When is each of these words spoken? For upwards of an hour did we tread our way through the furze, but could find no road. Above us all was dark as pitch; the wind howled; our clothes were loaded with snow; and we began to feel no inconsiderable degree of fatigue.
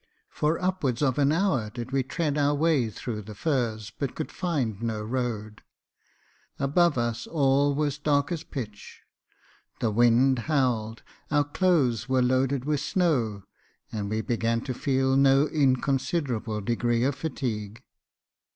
For 0.31 0.59
upwards 0.59 1.03
of 1.03 1.19
an 1.19 1.31
hour 1.31 1.69
did 1.69 1.91
we 1.91 2.01
tread 2.01 2.35
our 2.35 2.55
way 2.55 2.89
through 2.89 3.21
the 3.21 3.35
furze, 3.35 3.91
but 3.91 4.15
could 4.15 4.31
find 4.31 4.81
no 4.81 5.03
road. 5.03 5.61
Above 6.57 6.97
us 6.97 7.27
all 7.27 7.75
was 7.75 7.99
dark 7.99 8.31
as 8.31 8.43
pitch; 8.43 9.03
the 9.79 9.91
wind 9.91 10.39
howled; 10.49 11.03
our 11.29 11.43
clothes 11.43 12.09
were 12.09 12.23
loaded 12.23 12.65
with 12.65 12.79
snow; 12.79 13.43
and 13.91 14.09
we 14.09 14.21
began 14.21 14.61
to 14.61 14.73
feel 14.73 15.15
no 15.15 15.45
inconsiderable 15.47 16.61
degree 16.61 17.03
of 17.03 17.13
fatigue. 17.13 17.83